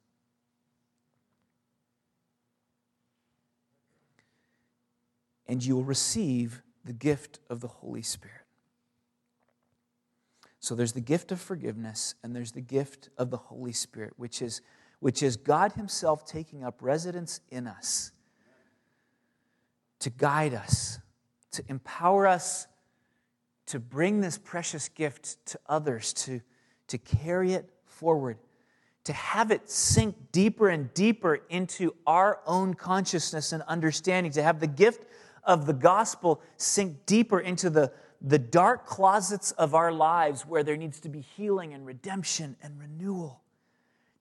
[5.47, 8.37] And you will receive the gift of the Holy Spirit.
[10.61, 14.41] So there's the gift of forgiveness, and there's the gift of the Holy Spirit, which
[14.41, 14.61] is,
[15.01, 18.13] which is God Himself taking up residence in us
[19.99, 20.99] to guide us,
[21.53, 22.67] to empower us
[23.67, 26.41] to bring this precious gift to others, to,
[26.89, 28.37] to carry it forward,
[29.05, 34.61] to have it sink deeper and deeper into our own consciousness and understanding, to have
[34.61, 35.07] the gift
[35.45, 40.77] of the gospel sink deeper into the, the dark closets of our lives where there
[40.77, 43.41] needs to be healing and redemption and renewal.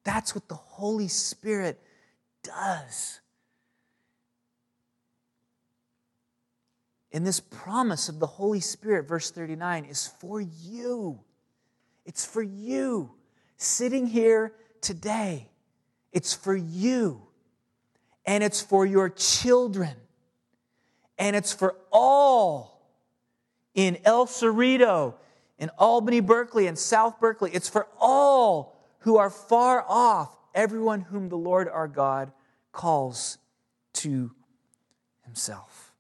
[0.04, 1.80] That's what the Holy Spirit
[2.44, 3.20] does.
[7.14, 11.20] And this promise of the Holy Spirit, verse 39, is for you.
[12.06, 13.12] It's for you
[13.58, 15.50] sitting here today.
[16.12, 17.22] It's for you.
[18.26, 19.96] And it's for your children.
[21.18, 22.90] And it's for all
[23.74, 25.16] in El Cerrito,
[25.58, 27.52] in Albany, Berkeley, and South Berkeley.
[27.54, 32.32] It's for all who are far off, everyone whom the Lord our God
[32.72, 33.38] calls
[33.94, 34.32] to
[35.24, 35.94] himself.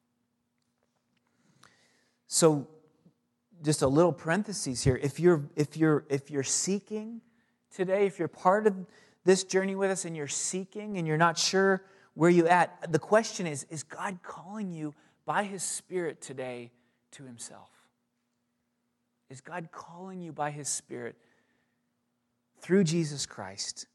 [2.27, 2.67] So,
[3.63, 4.99] just a little parenthesis here.
[5.01, 7.21] If you're, if you're, if you're seeking
[7.75, 8.75] today, if you're part of
[9.23, 12.99] this journey with us and you're seeking and you're not sure where you at, the
[12.99, 14.93] question is, is God calling you
[15.25, 16.71] by his spirit today
[17.11, 17.69] to himself?
[19.29, 21.15] Is God calling you by his spirit
[22.59, 23.87] through Jesus Christ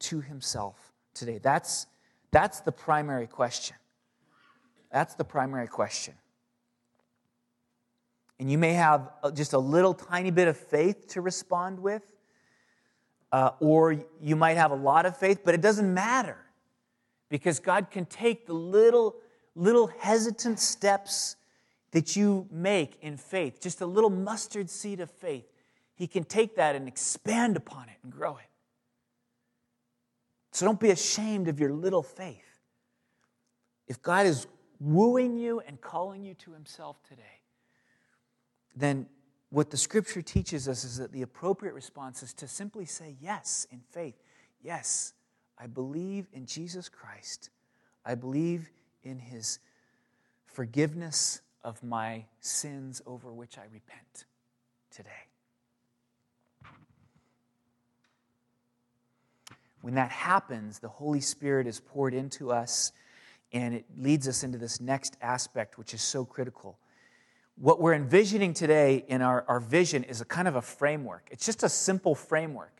[0.00, 1.38] to himself today?
[1.38, 1.86] That's,
[2.32, 3.76] that's the primary question.
[4.90, 6.14] That's the primary question.
[8.40, 12.02] And you may have just a little tiny bit of faith to respond with,
[13.30, 16.43] uh, or you might have a lot of faith, but it doesn't matter
[17.34, 19.16] because God can take the little,
[19.56, 21.34] little hesitant steps
[21.90, 25.44] that you make in faith, just a little mustard seed of faith.
[25.96, 28.46] He can take that and expand upon it and grow it.
[30.52, 32.60] So don't be ashamed of your little faith.
[33.88, 34.46] If God is
[34.78, 37.40] wooing you and calling you to Himself today,
[38.76, 39.06] then
[39.50, 43.66] what the scripture teaches us is that the appropriate response is to simply say yes
[43.72, 44.22] in faith.
[44.62, 45.14] Yes,
[45.58, 47.50] I believe in Jesus Christ.
[48.04, 48.70] I believe
[49.02, 49.58] in his
[50.46, 54.26] forgiveness of my sins over which I repent
[54.90, 55.10] today.
[59.80, 62.92] When that happens, the Holy Spirit is poured into us,
[63.52, 66.78] and it leads us into this next aspect, which is so critical
[67.56, 71.28] what we're envisioning today in our, our vision is a kind of a framework.
[71.30, 72.73] It's just a simple framework.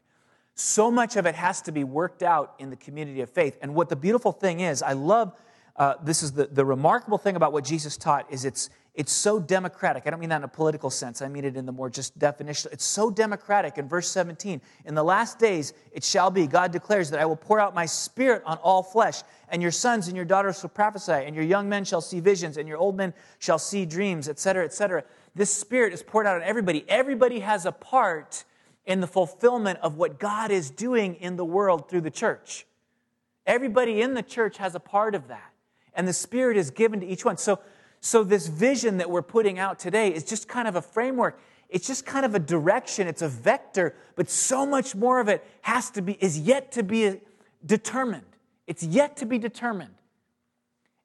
[0.55, 3.59] So much of it has to be worked out in the community of faith.
[3.61, 5.33] And what the beautiful thing is, I love
[5.77, 9.41] uh, this is the, the remarkable thing about what Jesus taught is it's it's so
[9.41, 10.07] democratic.
[10.07, 11.21] I don't mean that in a political sense.
[11.21, 12.71] I mean it in the more just definition.
[12.73, 14.61] It's so democratic in verse 17.
[14.85, 17.87] In the last days it shall be, God declares that I will pour out my
[17.87, 21.69] spirit on all flesh, and your sons and your daughters shall prophesy, and your young
[21.69, 25.03] men shall see visions, and your old men shall see dreams, etc., etc.
[25.35, 26.85] This spirit is poured out on everybody.
[26.87, 28.45] Everybody has a part
[28.87, 32.67] in the fulfillment of what God is doing in the world through the church.
[33.47, 35.53] Everybody in the church has a part of that.
[35.95, 37.37] And the Spirit is given to each one.
[37.37, 37.61] So
[38.05, 41.41] so, this vision that we're putting out today is just kind of a framework.
[41.71, 45.43] It's just kind of a direction, it's a vector, but so much more of it
[45.63, 47.23] has to be, is yet to be
[47.65, 48.27] determined.
[48.67, 49.95] It's yet to be determined.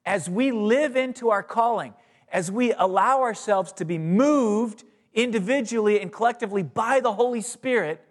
[0.06, 1.94] As we live into our calling,
[2.34, 4.84] as we allow ourselves to be moved
[5.14, 8.04] individually and collectively by the Holy Spirit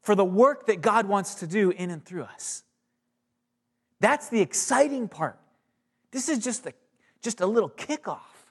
[0.00, 2.62] for the work that God wants to do in and through us.
[4.00, 5.38] That's the exciting part.
[6.10, 6.72] This is just the
[7.20, 8.46] just a little kickoff.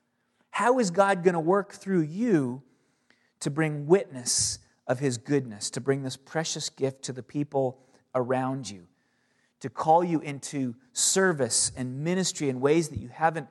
[0.49, 2.61] How is God going to work through you
[3.39, 7.79] to bring witness of his goodness, to bring this precious gift to the people
[8.15, 8.87] around you,
[9.59, 13.47] to call you into service and ministry in ways that you haven't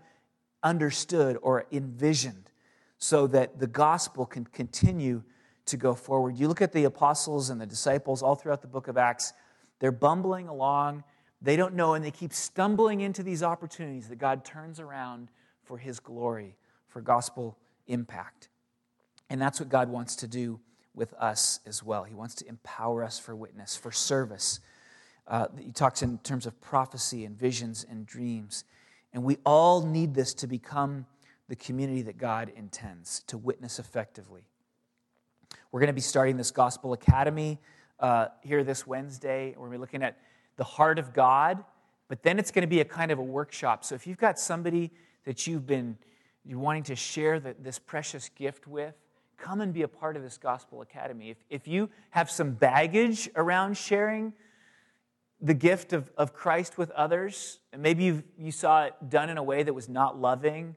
[0.63, 2.51] understood or envisioned,
[2.99, 5.23] so that the gospel can continue
[5.67, 6.37] to go forward?
[6.37, 9.33] You look at the apostles and the disciples all throughout the book of Acts,
[9.79, 11.05] they're bumbling along
[11.43, 15.29] they don't know, and they keep stumbling into these opportunities that God turns around
[15.63, 16.57] for His glory,
[16.89, 18.49] for gospel impact.
[19.29, 20.61] And that's what God wants to do
[20.95, 22.05] with us as well.
[22.05, 24.61] He wants to empower us for witness, for service.
[25.29, 28.65] Uh, he talks in terms of prophecy and visions and dreams.
[29.13, 31.07] And we all need this to become
[31.49, 34.43] the community that God intends to witness effectively.
[35.71, 37.61] We're going to be starting this Gospel Academy
[38.01, 39.55] uh, here this Wednesday.
[39.57, 40.19] We're going to be looking at
[40.57, 41.63] the heart of God,
[42.09, 43.85] but then it's going to be a kind of a workshop.
[43.85, 44.91] So if you've got somebody
[45.25, 45.97] that you've been
[46.47, 48.95] you're wanting to share the, this precious gift with,
[49.37, 51.31] come and be a part of this Gospel Academy.
[51.31, 54.33] If, if you have some baggage around sharing
[55.41, 59.37] the gift of, of Christ with others, and maybe you you saw it done in
[59.37, 60.77] a way that was not loving,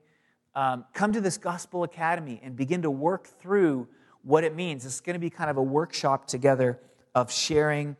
[0.55, 3.87] um, come to this Gospel Academy and begin to work through
[4.23, 4.85] what it means.
[4.85, 6.79] It's going to be kind of a workshop together
[7.15, 7.95] of sharing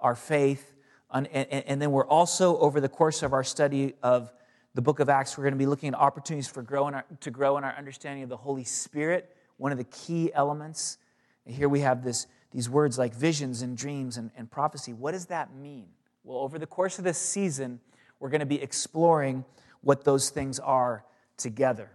[0.00, 0.72] our faith.
[1.12, 4.32] And, and, and then we're also, over the course of our study of
[4.74, 7.30] the book of Acts, we're going to be looking at opportunities for growing our, to
[7.30, 10.98] grow in our understanding of the Holy Spirit, one of the key elements.
[11.46, 14.92] And here we have this, these words like visions and dreams and, and prophecy.
[14.92, 15.86] What does that mean?
[16.24, 17.80] Well, over the course of this season,
[18.18, 19.44] we're going to be exploring
[19.82, 21.04] what those things are
[21.36, 21.90] together.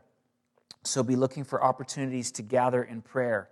[0.84, 3.50] So be looking for opportunities to gather in prayer,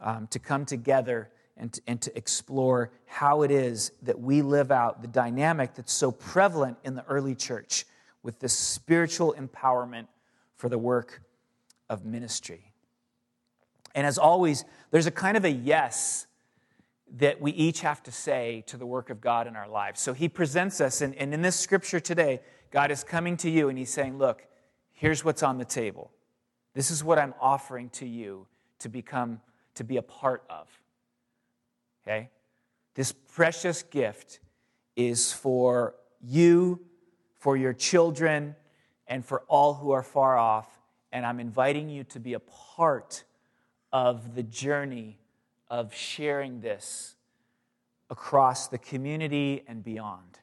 [0.00, 4.70] um, to come together and to, and to explore how it is that we live
[4.70, 7.84] out the dynamic that's so prevalent in the early church
[8.22, 10.06] with this spiritual empowerment
[10.56, 11.22] for the work
[11.88, 12.72] of ministry.
[13.94, 16.26] And as always, there's a kind of a yes
[17.16, 20.00] that we each have to say to the work of God in our lives.
[20.00, 23.68] So he presents us, and, and in this scripture today, God is coming to you
[23.68, 24.46] and he's saying, Look,
[25.00, 26.10] here's what's on the table.
[26.74, 28.46] This is what I'm offering to you
[28.80, 29.40] to become,
[29.76, 30.68] to be a part of.
[32.02, 32.28] Okay?
[32.94, 34.40] This precious gift
[34.96, 36.80] is for you,
[37.38, 38.54] for your children,
[39.06, 40.68] and for all who are far off.
[41.12, 43.24] And I'm inviting you to be a part
[43.94, 45.18] of the journey
[45.70, 47.14] of sharing this
[48.10, 50.40] across the community and beyond.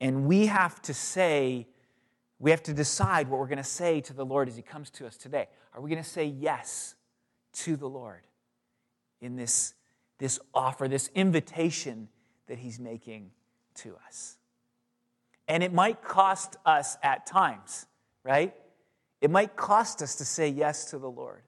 [0.00, 1.66] And we have to say,
[2.44, 4.90] we have to decide what we're going to say to the Lord as He comes
[4.90, 5.46] to us today.
[5.72, 6.94] Are we going to say yes
[7.54, 8.20] to the Lord
[9.22, 9.72] in this,
[10.18, 12.06] this offer, this invitation
[12.46, 13.30] that He's making
[13.76, 14.36] to us?
[15.48, 17.86] And it might cost us at times,
[18.24, 18.54] right?
[19.22, 21.44] It might cost us to say yes to the Lord.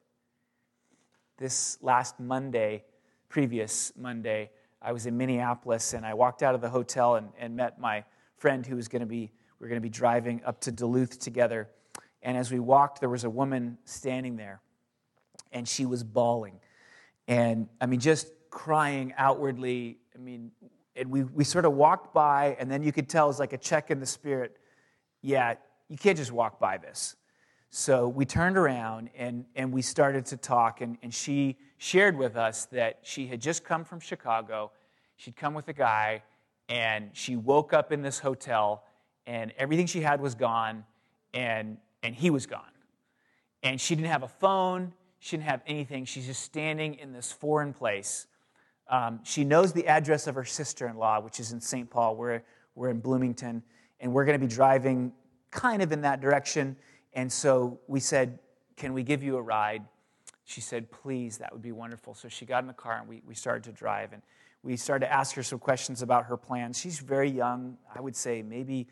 [1.37, 2.85] This last Monday,
[3.29, 4.49] previous Monday,
[4.81, 8.03] I was in Minneapolis and I walked out of the hotel and, and met my
[8.39, 11.19] friend who was going to be we were going to be driving up to Duluth
[11.19, 11.69] together.
[12.23, 14.61] And as we walked, there was a woman standing there,
[15.53, 16.61] and she was bawling.
[17.29, 19.99] And I mean, just crying outwardly.
[20.15, 20.51] I mean,
[20.97, 23.53] and we, we sort of walked by, and then you could tell it was like
[23.53, 24.57] a check in the spirit.
[25.23, 25.55] Yeah,
[25.89, 27.17] you can't just walk by this.
[27.71, 32.37] So we turned around and, and we started to talk, and, and she shared with
[32.37, 34.73] us that she had just come from Chicago.
[35.17, 36.23] She'd come with a guy,
[36.69, 38.85] and she woke up in this hotel
[39.27, 40.85] and everything she had was gone,
[41.35, 42.63] and, and he was gone.
[43.63, 46.05] And she didn't have a phone, she didn't have anything.
[46.05, 48.27] She's just standing in this foreign place.
[48.89, 51.91] Um, she knows the address of her sister in law, which is in St.
[51.91, 52.17] Paul.
[52.17, 52.43] We're,
[52.75, 53.63] we're in Bloomington,
[53.99, 55.13] and we're going to be driving
[55.51, 56.77] kind of in that direction.
[57.13, 58.39] And so we said,
[58.77, 59.83] Can we give you a ride?
[60.45, 62.15] She said, Please, that would be wonderful.
[62.15, 64.13] So she got in the car and we, we started to drive.
[64.13, 64.23] And
[64.63, 66.79] we started to ask her some questions about her plans.
[66.79, 68.87] She's very young, I would say maybe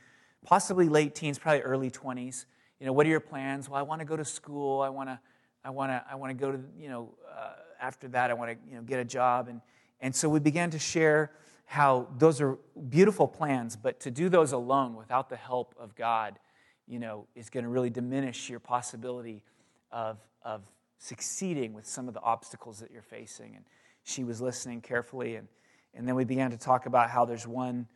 [0.45, 2.45] possibly late teens, probably early 20s.
[2.79, 3.69] You know, what are your plans?
[3.69, 4.81] Well, I want to go to school.
[4.81, 5.19] I want to,
[5.65, 8.51] I want to, I want to go to, you know, uh, after that, I want
[8.53, 9.49] to, you know, get a job.
[9.49, 9.61] And,
[10.01, 11.33] and so we began to share
[11.67, 12.59] how those are
[12.91, 16.39] beautiful plans, but to do those alone without the help of God,
[16.87, 19.43] you know, is going to really diminish your possibility
[19.91, 20.63] of, of
[20.99, 23.57] succeeding with some of the obstacles that you're facing.
[23.57, 23.65] And
[24.03, 25.37] she was listening carefully.
[25.37, 25.49] And,
[25.95, 27.87] and then we began to talk about how there's one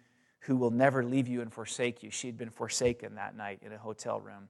[0.40, 2.10] who will never leave you and forsake you.
[2.10, 4.48] She had been forsaken that night in a hotel room.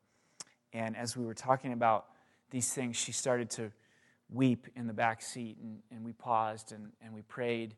[0.72, 2.06] And as we were talking about
[2.50, 3.72] these things, she started to
[4.30, 5.56] weep in the back seat.
[5.62, 7.74] And, and we paused and, and we prayed.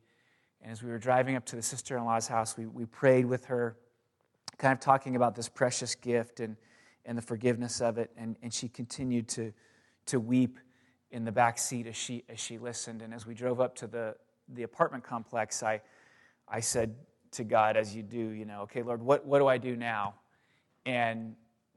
[0.63, 3.25] And as we were driving up to the sister in law's house, we, we prayed
[3.25, 3.77] with her,
[4.59, 6.57] kind of talking about this precious gift and,
[7.07, 8.11] and the forgiveness of it.
[8.17, 9.53] And, and she continued to,
[10.07, 10.59] to weep
[11.13, 13.03] in the back seat as she, as she listened.
[13.03, 14.17] And as we drove up to the,
[14.49, 15.81] the apartment complex, I,
[16.49, 16.95] I said,
[17.33, 20.15] to God as you do, you know, okay, Lord, what, what do I do now?
[20.85, 21.37] And,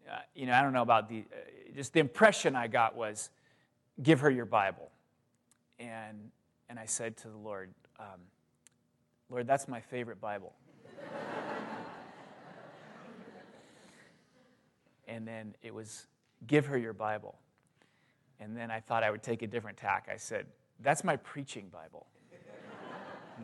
[0.09, 3.29] uh, you know, I don't know about the, uh, just the impression I got was
[4.01, 4.89] give her your Bible.
[5.79, 6.31] And,
[6.69, 8.21] and I said to the Lord, um,
[9.29, 10.53] Lord, that's my favorite Bible.
[15.07, 16.07] and then it was,
[16.47, 17.37] give her your Bible.
[18.39, 20.09] And then I thought I would take a different tack.
[20.11, 20.47] I said,
[20.79, 22.07] that's my preaching Bible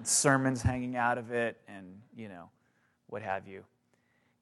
[0.04, 2.50] sermons hanging out of it and, you know,
[3.08, 3.64] what have you.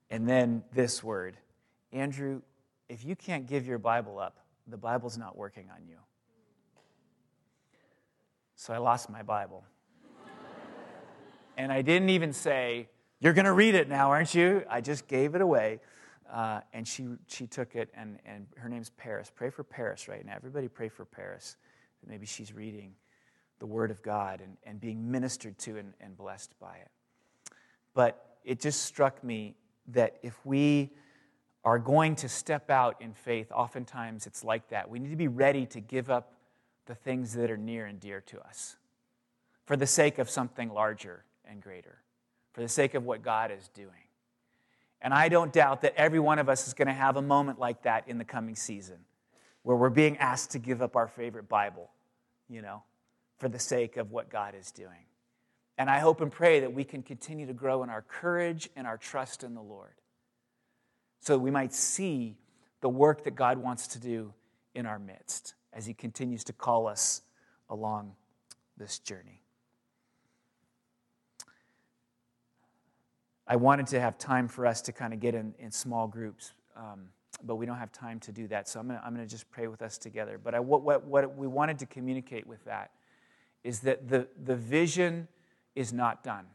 [0.10, 1.38] And then this word
[1.92, 2.42] Andrew,
[2.90, 4.38] if you can't give your Bible up,
[4.68, 5.96] the Bible's not working on you.
[8.56, 9.64] So I lost my Bible.
[11.58, 12.90] and I didn't even say,
[13.20, 14.64] You're going to read it now, aren't you?
[14.70, 15.80] I just gave it away.
[16.32, 19.32] uh, and she, she took it, and, and her name's Paris.
[19.34, 20.34] Pray for Paris right now.
[20.36, 21.56] Everybody pray for Paris.
[22.06, 22.94] Maybe she's reading
[23.60, 26.90] the Word of God and, and being ministered to and, and blessed by it.
[27.94, 29.56] But it just struck me
[29.88, 30.92] that if we
[31.64, 34.90] are going to step out in faith, oftentimes it's like that.
[34.90, 36.34] We need to be ready to give up
[36.86, 38.78] the things that are near and dear to us
[39.66, 41.98] for the sake of something larger and greater,
[42.54, 43.90] for the sake of what God is doing.
[45.02, 47.60] And I don't doubt that every one of us is going to have a moment
[47.60, 48.98] like that in the coming season
[49.64, 51.90] where we're being asked to give up our favorite Bible,
[52.50, 52.82] you know,
[53.38, 55.06] for the sake of what God is doing.
[55.78, 58.88] And I hope and pray that we can continue to grow in our courage and
[58.88, 59.94] our trust in the Lord
[61.20, 62.38] so we might see
[62.82, 64.34] the work that God wants to do
[64.74, 67.22] in our midst as He continues to call us
[67.70, 68.14] along
[68.78, 69.42] this journey.
[73.48, 76.54] I wanted to have time for us to kind of get in, in small groups,
[76.76, 77.10] um,
[77.44, 78.68] but we don't have time to do that.
[78.68, 80.40] So I'm going to just pray with us together.
[80.42, 82.92] But I, what, what, what we wanted to communicate with that
[83.68, 85.28] is that the, the vision
[85.76, 86.46] is not done.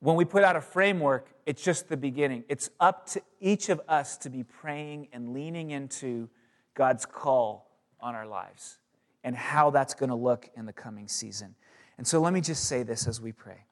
[0.00, 2.44] When we put out a framework, it's just the beginning.
[2.48, 6.30] It's up to each of us to be praying and leaning into
[6.74, 8.78] God's call on our lives
[9.22, 11.54] and how that's going to look in the coming season.
[11.98, 13.66] And so let me just say this as we pray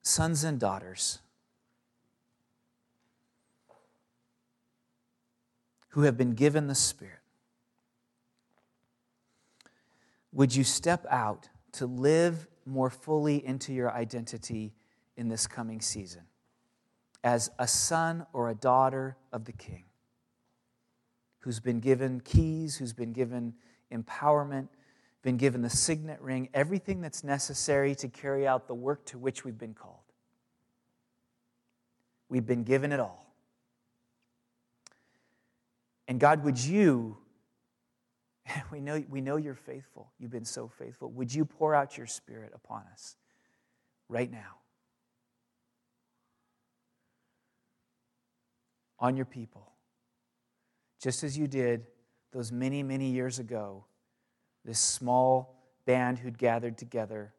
[0.00, 1.18] Sons and daughters
[5.90, 7.21] who have been given the Spirit,
[10.32, 14.72] would you step out to live more fully into your identity
[15.16, 16.22] in this coming season
[17.24, 19.84] as a son or a daughter of the King
[21.40, 23.54] who's been given keys, who's been given
[23.92, 24.68] empowerment,
[25.22, 29.44] been given the signet ring, everything that's necessary to carry out the work to which
[29.44, 29.98] we've been called.
[32.28, 33.26] We've been given it all.
[36.08, 37.18] And God, would you
[38.70, 40.12] We know, we know you're faithful.
[40.18, 41.10] You've been so faithful.
[41.12, 43.16] Would you pour out your spirit upon us
[44.08, 44.56] right now?
[48.98, 49.72] On your people.
[51.00, 51.86] Just as you did
[52.32, 53.84] those many, many years ago,
[54.64, 57.34] this small band who'd gathered together,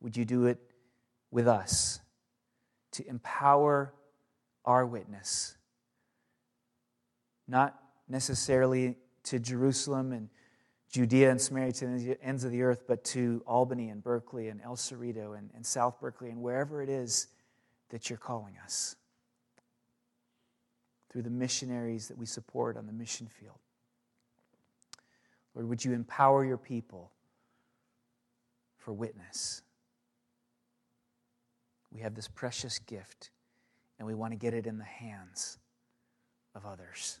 [0.00, 0.58] would you do it
[1.30, 2.00] with us
[2.92, 3.92] to empower
[4.64, 5.56] our witness?
[7.48, 7.76] Not
[8.08, 10.28] necessarily to Jerusalem and
[10.90, 14.60] Judea and Samaria to the ends of the earth, but to Albany and Berkeley and
[14.60, 17.28] El Cerrito and, and South Berkeley and wherever it is
[17.88, 18.96] that you're calling us
[21.10, 23.58] through the missionaries that we support on the mission field.
[25.54, 27.10] Lord, would you empower your people
[28.78, 29.62] for witness?
[31.92, 33.30] We have this precious gift,
[33.98, 35.58] and we want to get it in the hands
[36.54, 37.20] of others.